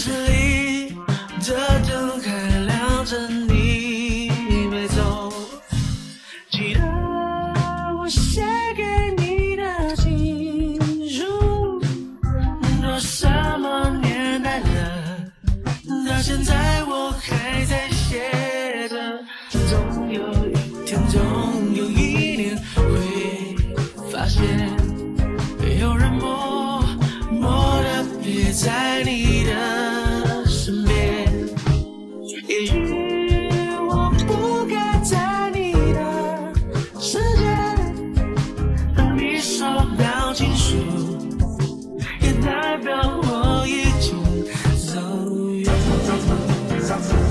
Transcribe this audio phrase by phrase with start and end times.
[0.00, 0.94] 教室里
[1.46, 4.30] 的灯还亮着，你
[4.70, 5.30] 没走。
[6.50, 6.80] 记得
[7.98, 8.40] 我写
[8.74, 8.82] 给
[9.18, 11.78] 你的情书，
[12.82, 13.28] 都什
[13.60, 15.18] 么年代了？
[16.08, 20.54] 到现在我还在写着，总有一
[20.86, 23.54] 天，总有一年会
[24.10, 24.40] 发现，
[25.78, 26.82] 有人默
[27.30, 29.69] 默的陪在你的
[46.28, 46.80] 远。
[46.80, 47.29] 学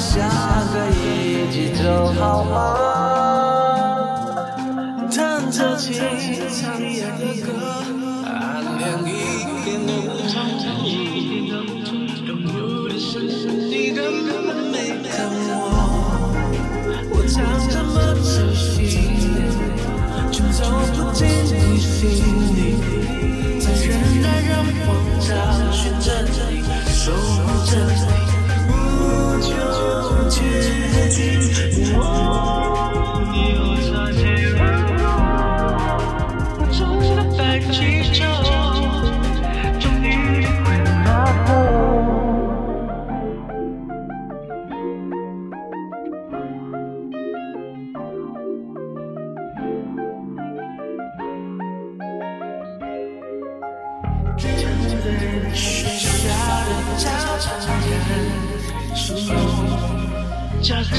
[0.00, 0.26] 下
[0.72, 2.56] 个一起走好吗？
[5.14, 5.92] 弹着琴，
[6.48, 7.52] 唱一样的歌，
[8.24, 8.32] 暗
[8.80, 9.06] 恋一
[9.62, 10.32] 点都不长
[10.82, 10.88] 一
[11.28, 11.88] 点都不长，
[12.26, 13.28] 动物的身
[13.70, 14.30] 你根本
[14.72, 14.74] 没
[15.06, 15.12] 看
[15.50, 15.52] 我，
[17.10, 17.36] 我唱
[17.68, 18.70] 这么仔细。
[20.32, 22.39] 却走不进你心
[55.54, 55.84] 需
[56.28, 56.34] 要
[56.66, 57.02] 的操
[57.38, 57.68] 场看
[58.96, 59.32] 书梦，
[60.62, 60.98] 假装